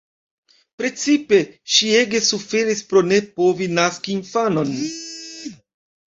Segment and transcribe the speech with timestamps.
[0.81, 1.41] Precipe
[1.73, 4.73] ŝi ege suferis pro ne povi naski infanon.